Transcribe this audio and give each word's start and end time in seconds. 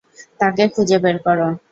তাকে 0.39 0.63
খুঁজে 0.73 0.97
বের 1.03 1.17
কর। 1.25 1.37